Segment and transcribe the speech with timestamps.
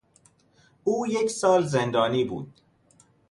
[0.83, 2.53] او یک سال زندانی بود.